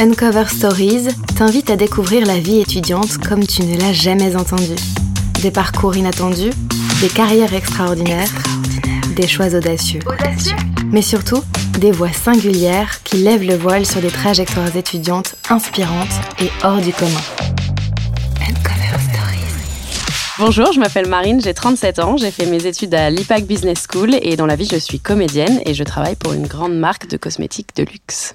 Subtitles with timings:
[0.00, 4.74] Uncover Stories t'invite à découvrir la vie étudiante comme tu ne l'as jamais entendue.
[5.40, 6.50] Des parcours inattendus,
[7.00, 8.28] des carrières extraordinaires,
[9.14, 10.00] des choix audacieux.
[10.90, 11.44] Mais surtout,
[11.78, 16.92] des voix singulières qui lèvent le voile sur des trajectoires étudiantes inspirantes et hors du
[16.92, 17.10] commun.
[18.40, 20.38] Uncover Stories.
[20.40, 24.16] Bonjour, je m'appelle Marine, j'ai 37 ans, j'ai fait mes études à l'IPAC Business School
[24.20, 27.16] et dans la vie je suis comédienne et je travaille pour une grande marque de
[27.16, 28.34] cosmétiques de luxe.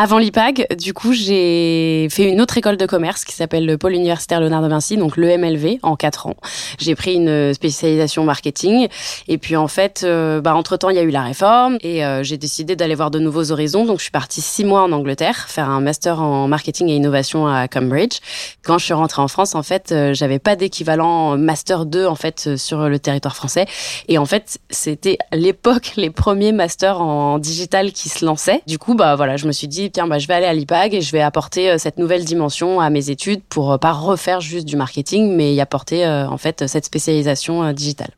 [0.00, 3.94] Avant l'IPAG, du coup, j'ai fait une autre école de commerce qui s'appelle le Pôle
[3.94, 6.36] universitaire Léonard de Vinci, donc l'EMLV, en quatre ans.
[6.78, 8.86] J'ai pris une spécialisation marketing.
[9.26, 12.22] Et puis, en fait, euh, bah, entre-temps, il y a eu la réforme et euh,
[12.22, 13.86] j'ai décidé d'aller voir de nouveaux horizons.
[13.86, 17.48] Donc, je suis partie six mois en Angleterre, faire un master en marketing et innovation
[17.48, 18.20] à Cambridge.
[18.62, 22.14] Quand je suis rentrée en France, en fait, euh, j'avais pas d'équivalent master 2, en
[22.14, 23.66] fait, sur le territoire français.
[24.06, 28.62] Et en fait, c'était l'époque, les premiers masters en digital qui se lançaient.
[28.68, 30.94] Du coup, bah, voilà, je me suis dit, tiens, bah, je vais aller à l'IPAG
[30.94, 34.40] et je vais apporter euh, cette nouvelle dimension à mes études pour euh, pas refaire
[34.40, 38.10] juste du marketing, mais y apporter euh, en fait cette spécialisation digitale.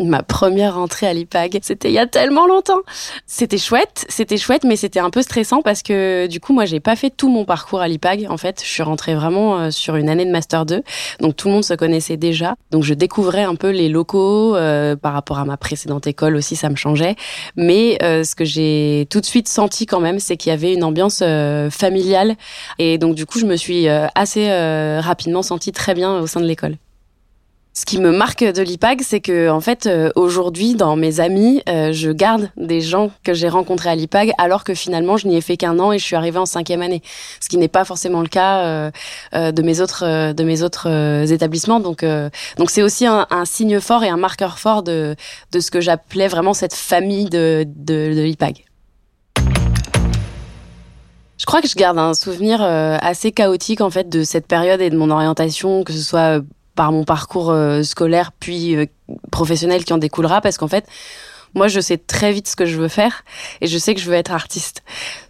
[0.00, 2.80] Ma première entrée à l'IPAG, c'était il y a tellement longtemps.
[3.26, 6.80] C'était chouette, c'était chouette, mais c'était un peu stressant parce que du coup, moi, j'ai
[6.80, 8.26] pas fait tout mon parcours à l'IPAG.
[8.28, 10.82] En fait, je suis rentrée vraiment euh, sur une année de master 2,
[11.20, 12.56] donc tout le monde se connaissait déjà.
[12.72, 16.56] Donc, je découvrais un peu les locaux euh, par rapport à ma précédente école aussi,
[16.56, 17.14] ça me changeait.
[17.54, 20.74] Mais euh, ce que j'ai tout de suite senti quand même, c'est qu'il y avait
[20.74, 21.22] une ambiance
[21.70, 22.34] familiale,
[22.80, 24.50] et donc du coup, je me suis assez
[25.00, 26.76] rapidement sentie très bien au sein de l'école.
[27.76, 31.60] Ce qui me marque de l'IPAG, c'est que en fait euh, aujourd'hui dans mes amis,
[31.68, 35.36] euh, je garde des gens que j'ai rencontrés à l'IPAG, alors que finalement je n'y
[35.36, 37.02] ai fait qu'un an et je suis arrivée en cinquième année,
[37.40, 38.60] ce qui n'est pas forcément le cas
[39.34, 40.86] euh, de mes autres de mes autres
[41.32, 41.80] établissements.
[41.80, 42.04] Donc
[42.58, 45.16] donc c'est aussi un, un, signe fort et un marqueur fort de
[45.50, 48.66] de ce que j'appelais vraiment cette famille de de, de l'IPAG.
[51.38, 54.90] Je crois que je garde un souvenir assez chaotique en fait de cette période et
[54.90, 56.40] de mon orientation, que ce soit
[56.74, 58.86] par mon parcours euh, scolaire puis euh,
[59.30, 60.86] professionnel qui en découlera parce qu'en fait
[61.54, 63.24] moi je sais très vite ce que je veux faire
[63.60, 64.82] et je sais que je veux être artiste.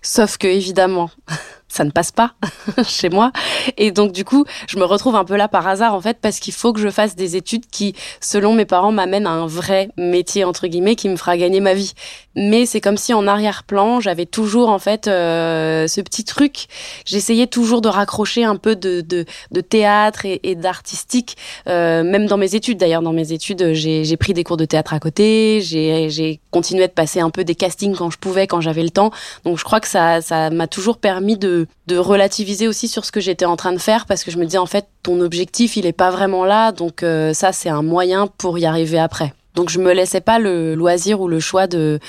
[0.03, 1.11] Sauf que évidemment
[1.69, 2.35] ça ne passe pas
[2.87, 3.33] chez moi.
[3.77, 6.39] Et donc, du coup, je me retrouve un peu là par hasard, en fait, parce
[6.39, 9.89] qu'il faut que je fasse des études qui, selon mes parents, m'amènent à un vrai
[9.97, 11.95] métier, entre guillemets, qui me fera gagner ma vie.
[12.37, 16.67] Mais c'est comme si en arrière-plan, j'avais toujours, en fait, euh, ce petit truc.
[17.05, 21.37] J'essayais toujours de raccrocher un peu de, de, de théâtre et, d'artistique,
[21.69, 22.79] euh, même dans mes études.
[22.79, 26.93] D'ailleurs, dans mes études, j'ai pris des cours de théâtre à côté, j'ai continué de
[26.93, 29.11] passer un peu des castings quand je pouvais, quand j'avais le temps.
[29.45, 30.21] Donc, je crois que ça
[30.51, 31.54] m'a toujours permis de
[31.87, 34.47] de, relativiser aussi sur ce que j'étais en train de faire parce que je me
[34.47, 37.83] dis en fait ton objectif il est pas vraiment là donc euh, ça c'est un
[37.83, 39.33] moyen pour y arriver après.
[39.55, 42.01] Donc je me laissais pas le loisir ou le choix de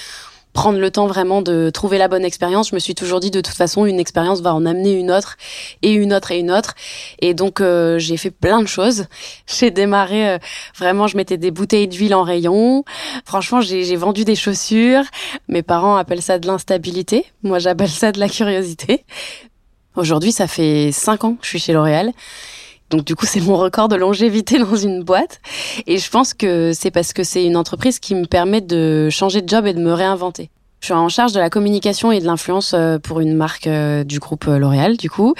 [0.55, 2.69] prendre le temps vraiment de trouver la bonne expérience.
[2.69, 5.35] Je me suis toujours dit de toute façon une expérience va en amener une autre
[5.83, 6.73] et une autre et une autre.
[7.19, 9.05] Et donc euh, j'ai fait plein de choses.
[9.47, 10.37] J'ai démarré euh,
[10.77, 12.83] vraiment, je mettais des bouteilles d'huile en rayon.
[13.25, 15.03] Franchement, j'ai vendu des chaussures.
[15.49, 17.25] Mes parents appellent ça de l'instabilité.
[17.43, 19.03] Moi, j'appelle ça de la curiosité.
[19.95, 22.11] Aujourd'hui, ça fait cinq ans que je suis chez L'Oréal
[22.89, 25.41] donc du coup, c'est mon record de longévité dans une boîte.
[25.87, 29.41] Et je pense que c'est parce que c'est une entreprise qui me permet de changer
[29.41, 30.49] de job et de me réinventer.
[30.81, 34.03] Je suis en charge de la communication et de l'influence euh, pour une marque euh,
[34.03, 35.33] du groupe euh, L'Oréal, du coup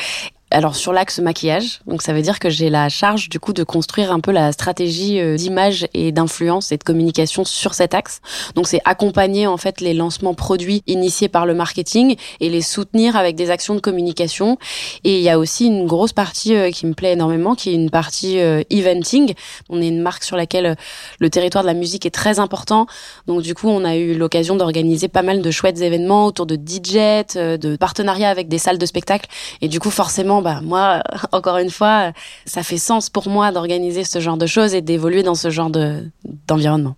[0.55, 3.65] alors sur l'axe maquillage, donc ça veut dire que j'ai la charge du coup de
[3.65, 8.21] construire un peu la stratégie euh, d'image et d'influence et de communication sur cet axe.
[8.55, 13.17] Donc c'est accompagner en fait les lancements produits initiés par le marketing et les soutenir
[13.17, 14.57] avec des actions de communication.
[15.03, 17.75] Et il y a aussi une grosse partie euh, qui me plaît énormément, qui est
[17.75, 19.33] une partie euh, eventing.
[19.67, 20.77] On est une marque sur laquelle
[21.19, 22.87] le territoire de la musique est très important.
[23.27, 26.55] Donc du coup on a eu l'occasion d'organiser pas mal de chouettes événements autour de
[26.55, 29.29] DJ, de partenariats avec des salles de spectacle.
[29.59, 31.01] Et du coup forcément bah moi,
[31.31, 32.11] encore une fois,
[32.45, 35.71] ça fait sens pour moi d'organiser ce genre de choses et d'évoluer dans ce genre
[35.71, 36.07] de
[36.47, 36.95] d'environnement.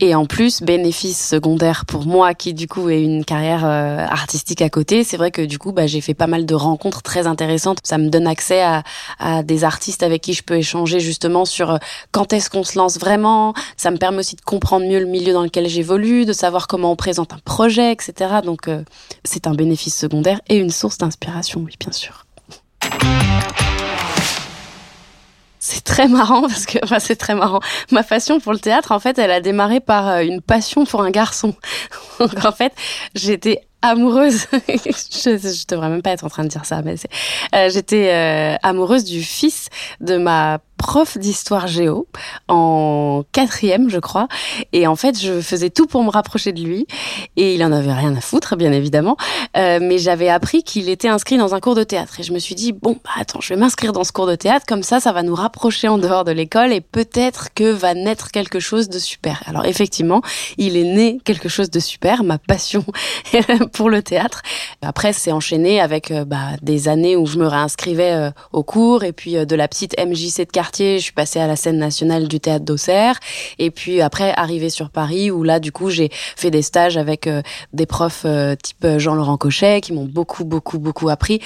[0.00, 4.62] Et en plus, bénéfice secondaire pour moi qui du coup ai une carrière euh, artistique
[4.62, 7.26] à côté, c'est vrai que du coup bah, j'ai fait pas mal de rencontres très
[7.26, 7.78] intéressantes.
[7.82, 8.84] Ça me donne accès à,
[9.18, 11.78] à des artistes avec qui je peux échanger justement sur euh,
[12.12, 13.54] quand est-ce qu'on se lance vraiment.
[13.76, 16.92] Ça me permet aussi de comprendre mieux le milieu dans lequel j'évolue, de savoir comment
[16.92, 18.36] on présente un projet, etc.
[18.44, 18.84] Donc euh,
[19.24, 22.27] c'est un bénéfice secondaire et une source d'inspiration, oui bien sûr.
[25.60, 27.60] C'est très marrant parce que, enfin, c'est très marrant.
[27.90, 31.02] Ma passion pour le théâtre, en fait, elle a démarré par euh, une passion pour
[31.02, 31.54] un garçon.
[32.20, 32.72] Donc, en fait,
[33.14, 34.46] j'étais amoureuse.
[34.68, 36.96] je, devrais même pas être en train de dire ça, mais
[37.54, 39.68] euh, j'étais euh, amoureuse du fils
[40.00, 42.06] de ma prof d'histoire géo
[42.46, 44.28] en quatrième, je crois.
[44.72, 46.86] Et en fait, je faisais tout pour me rapprocher de lui.
[47.36, 49.16] Et il en avait rien à foutre, bien évidemment.
[49.56, 52.20] Euh, mais j'avais appris qu'il était inscrit dans un cours de théâtre.
[52.20, 54.36] Et je me suis dit, bon, bah, attends, je vais m'inscrire dans ce cours de
[54.36, 54.64] théâtre.
[54.66, 56.72] Comme ça, ça va nous rapprocher en dehors de l'école.
[56.72, 59.42] Et peut-être que va naître quelque chose de super.
[59.46, 60.22] Alors, effectivement,
[60.56, 62.22] il est né quelque chose de super.
[62.22, 62.84] Ma passion
[63.68, 64.42] pour le théâtre.
[64.82, 69.04] Après, c'est enchaîné avec euh, bah, des années où je me réinscrivais euh, au cours.
[69.04, 72.28] Et puis, de la petite MJC de quartier je suis passée à la scène nationale
[72.28, 73.18] du théâtre d'Auxerre
[73.58, 77.26] et puis après arrivé sur Paris où là du coup j'ai fait des stages avec
[77.26, 77.42] euh,
[77.72, 81.40] des profs euh, type euh, Jean-Laurent Cochet qui m'ont beaucoup beaucoup beaucoup appris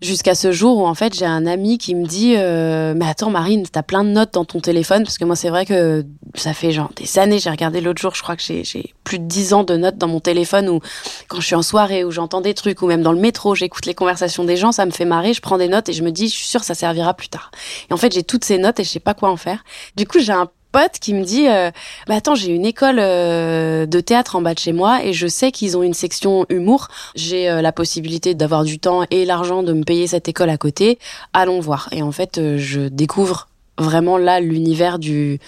[0.00, 3.64] jusqu'à ce jour où en fait j'ai un ami qui me dit mais attends Marine
[3.70, 6.04] t'as plein de notes dans ton téléphone parce que moi c'est vrai que
[6.34, 9.24] ça fait genre des années j'ai regardé l'autre jour je crois que j'ai plus de
[9.24, 10.80] 10 ans de notes dans mon téléphone où
[11.28, 13.86] quand je suis en soirée où j'entends des trucs ou même dans le métro j'écoute
[13.86, 16.10] les conversations des gens ça me fait marrer je prends des notes et je me
[16.10, 17.50] dis je suis sûre ça servira plus tard.
[17.90, 19.64] Et en fait j'ai toutes ces notes et je sais pas quoi en faire.
[19.96, 21.70] Du coup, j'ai un pote qui me dit euh,
[22.06, 25.26] bah attends j'ai une école euh, de théâtre en bas de chez moi et je
[25.26, 26.88] sais qu'ils ont une section humour.
[27.14, 30.58] J'ai euh, la possibilité d'avoir du temps et l'argent de me payer cette école à
[30.58, 30.98] côté.
[31.32, 31.88] Allons voir.
[31.92, 33.48] Et en fait je découvre
[33.78, 35.38] vraiment là l'univers du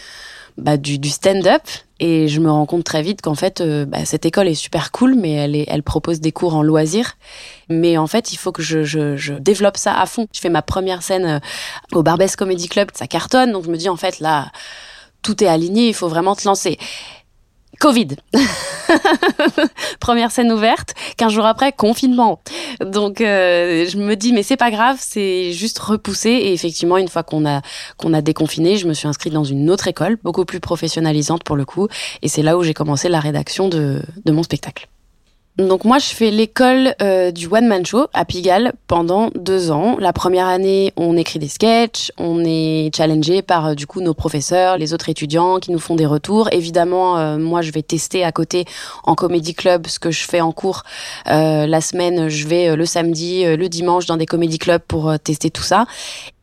[0.61, 1.63] bah, du, du stand-up.
[2.03, 4.91] Et je me rends compte très vite qu'en fait euh, bah, cette école est super
[4.91, 7.19] cool mais elle est, elle propose des cours en loisirs
[7.69, 10.27] mais en fait il faut que je, je, je développe ça à fond.
[10.33, 11.39] Je fais ma première scène euh,
[11.93, 13.53] au Barbès Comedy Club ça cartonne.
[13.53, 14.51] Donc je me dis en fait là
[15.21, 16.79] tout est aligné il faut vraiment te lancer
[17.81, 18.09] Covid.
[20.01, 22.41] Première scène ouverte, 15 jours après, confinement.
[22.85, 27.09] Donc euh, je me dis mais c'est pas grave, c'est juste repoussé et effectivement une
[27.09, 27.63] fois qu'on a
[27.97, 31.57] qu'on a déconfiné, je me suis inscrite dans une autre école, beaucoup plus professionnalisante pour
[31.57, 31.89] le coup
[32.21, 34.87] et c'est là où j'ai commencé la rédaction de de mon spectacle.
[35.59, 39.97] Donc moi, je fais l'école euh, du One Man Show à Pigalle pendant deux ans.
[39.99, 44.15] La première année, on écrit des sketchs, on est challengé par euh, du coup nos
[44.15, 46.49] professeurs, les autres étudiants qui nous font des retours.
[46.53, 48.65] Évidemment, euh, moi, je vais tester à côté
[49.05, 50.85] en comédie club ce que je fais en cours.
[51.27, 55.63] la semaine, je vais le samedi, le dimanche dans des comédie clubs pour tester tout
[55.63, 55.87] ça.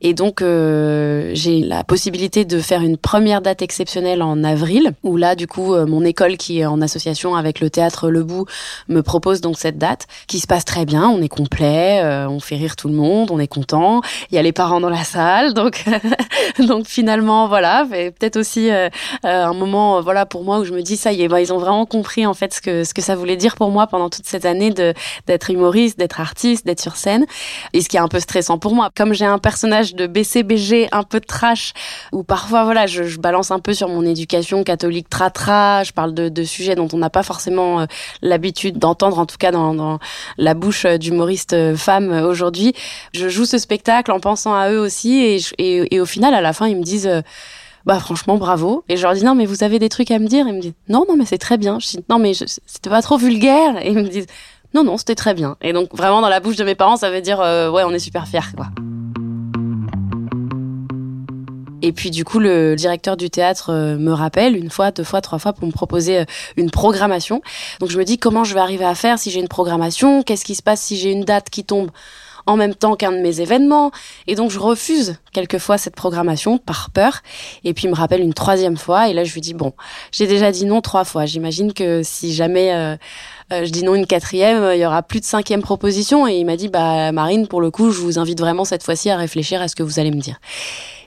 [0.01, 5.35] Et donc, j'ai la possibilité de faire une première date exceptionnelle en avril, où là,
[5.35, 8.45] du coup, mon école qui est en association avec le théâtre Le Bout
[8.87, 11.07] me propose donc cette date qui se passe très bien.
[11.09, 14.01] On est complet, euh, on fait rire tout le monde, on est content.
[14.31, 15.83] Il y a les parents dans la salle, donc
[16.59, 18.89] donc finalement voilà, peut-être aussi euh,
[19.25, 21.53] euh, un moment voilà pour moi où je me dis ça y est, bah, ils
[21.53, 24.09] ont vraiment compris en fait ce que ce que ça voulait dire pour moi pendant
[24.09, 24.93] toute cette année de
[25.27, 27.25] d'être humoriste, d'être artiste, d'être sur scène.
[27.73, 30.89] Et ce qui est un peu stressant pour moi, comme j'ai un personnage de BCBG
[30.91, 31.73] un peu trash
[32.11, 36.29] où parfois voilà je, balance un peu sur mon éducation catholique tratra, je parle de,
[36.29, 37.85] de sujets dont on n'a pas forcément
[38.21, 39.99] l'habitude d'entendre entendre en tout cas dans,
[40.37, 42.73] la bouche d'humoristes euh, femmes euh, aujourd'hui.
[43.13, 45.39] Je joue ce spectacle en pensant à eux aussi et,
[45.93, 47.21] et, au final à la fin ils me disent euh,
[47.85, 50.27] bah franchement bravo et je leur dis non mais vous avez des trucs à me
[50.27, 52.89] dire ils me disent non non mais c'est très bien je dis non mais c'était
[52.89, 54.27] pas trop vulgaire et ils me disent
[54.73, 57.11] non non c'était très bien et donc vraiment dans la bouche de mes parents ça
[57.11, 58.67] veut dire ouais on est super fiers quoi.
[61.81, 65.21] Et puis du coup, le directeur du théâtre euh, me rappelle une fois, deux fois,
[65.21, 66.25] trois fois pour me proposer euh,
[66.55, 67.41] une programmation.
[67.79, 70.45] Donc je me dis comment je vais arriver à faire si j'ai une programmation, qu'est-ce
[70.45, 71.91] qui se passe si j'ai une date qui tombe
[72.47, 73.91] en même temps qu'un de mes événements?
[74.25, 77.21] Et donc je refuse quelquefois cette programmation par peur.
[77.63, 79.09] Et puis il me rappelle une troisième fois.
[79.09, 79.73] Et là je lui dis bon,
[80.11, 81.25] j'ai déjà dit non trois fois.
[81.25, 82.97] J'imagine que si jamais euh,
[83.51, 86.27] je dis non une quatrième, il y aura plus de cinquième proposition.
[86.27, 89.09] Et il m'a dit bah Marine, pour le coup, je vous invite vraiment cette fois-ci
[89.09, 90.39] à réfléchir à ce que vous allez me dire.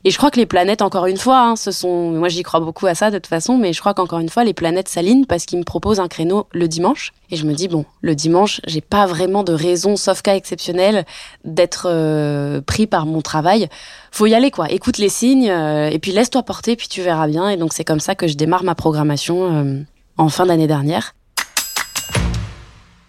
[0.02, 2.60] Et je crois que les planètes, encore une fois, hein, ce sont, moi j'y crois
[2.60, 5.26] beaucoup à ça de toute façon, mais je crois qu'encore une fois, les planètes s'alignent
[5.26, 7.12] parce qu'ils me proposent un créneau le dimanche.
[7.30, 11.04] Et je me dis, bon, le dimanche, j'ai pas vraiment de raison, sauf cas exceptionnel,
[11.44, 13.68] d'être euh, pris par mon travail.
[14.10, 14.70] Faut y aller, quoi.
[14.70, 17.50] Écoute les signes, euh, et puis laisse-toi porter, puis tu verras bien.
[17.50, 19.82] Et donc c'est comme ça que je démarre ma programmation euh,
[20.16, 21.14] en fin d'année dernière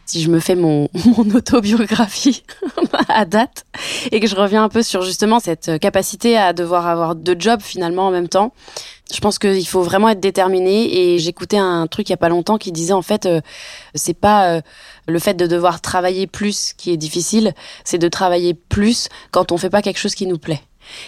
[0.05, 2.43] si je me fais mon, mon autobiographie
[3.08, 3.65] à date
[4.12, 7.62] et que je reviens un peu sur justement cette capacité à devoir avoir deux jobs
[7.62, 8.53] finalement en même temps,
[9.13, 12.29] je pense qu'il faut vraiment être déterminé et j'écoutais un truc il y a pas
[12.29, 13.41] longtemps qui disait en fait euh,
[13.93, 14.62] c'est pas euh,
[15.08, 17.53] le fait de devoir travailler plus qui est difficile,
[17.84, 20.62] c'est de travailler plus quand on fait pas quelque chose qui nous plaît.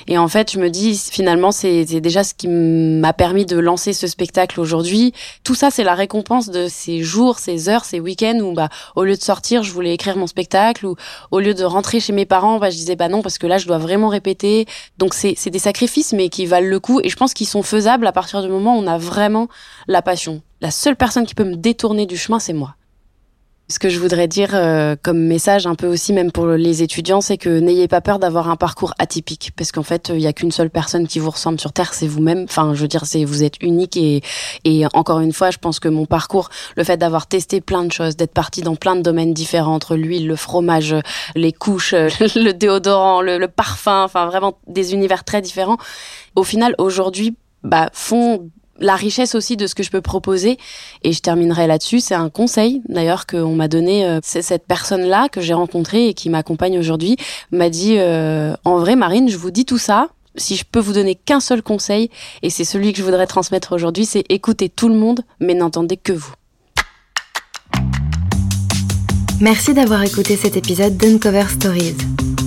[0.08, 3.94] Et en fait, je me dis, finalement, c'est déjà ce qui m'a permis de lancer
[3.94, 5.14] ce spectacle aujourd'hui.
[5.44, 9.04] Tout ça, c'est la récompense de ces jours, ces heures, ces week-ends où, bah, au
[9.04, 10.96] lieu de sortir, je voulais écrire mon spectacle ou
[11.32, 13.58] au lieu de rentrer chez mes parents, bah, je disais, bah non, parce que là,
[13.58, 14.66] je dois vraiment répéter.
[14.98, 17.00] Donc, c'est des sacrifices, mais qui valent le coup.
[17.04, 19.48] Et je pense qu'ils sont faisables à partir du moment où on a vraiment
[19.88, 20.42] la passion.
[20.62, 22.76] La seule personne qui peut me détourner du chemin, c'est moi
[23.74, 27.22] Ce que je voudrais dire euh, comme message un peu aussi même pour les étudiants,
[27.22, 30.34] c'est que n'ayez pas peur d'avoir un parcours atypique parce qu'en fait, il y a
[30.34, 32.44] qu'une seule personne qui vous ressemble sur terre, c'est vous-même.
[32.44, 34.22] Enfin, je veux dire, c'est vous êtes unique et
[34.64, 37.92] et encore une fois, je pense que mon parcours, le fait d'avoir testé plein de
[37.92, 40.96] choses, d'être parti dans plein de domaines différents entre l'huile, le fromage,
[41.34, 41.94] les couches,
[42.36, 45.78] le déodorant, le, le parfum, enfin vraiment des univers très différents.
[46.36, 50.58] Au final, aujourd'hui, bah font la richesse aussi de ce que je peux proposer.
[51.04, 52.00] Et je terminerai là-dessus.
[52.00, 54.06] C'est un conseil d'ailleurs qu'on m'a donné.
[54.06, 57.18] Euh, c'est cette personne-là que j'ai rencontrée et qui m'accompagne aujourd'hui
[57.52, 60.10] m'a dit euh, en vrai Marine, je vous dis tout ça.
[60.36, 62.10] Si je peux vous donner qu'un seul conseil,
[62.42, 65.96] et c'est celui que je voudrais transmettre aujourd'hui, c'est écouter tout le monde, mais n'entendez
[65.96, 66.34] que vous.
[69.40, 71.96] Merci d'avoir écouté cet épisode d'Uncover Stories.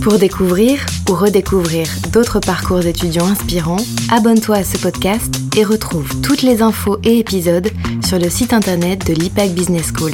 [0.07, 6.43] Pour découvrir ou redécouvrir d'autres parcours étudiants inspirants, abonne-toi à ce podcast et retrouve toutes
[6.43, 7.69] les infos et épisodes
[8.07, 10.13] sur le site internet de l'IPAC Business School.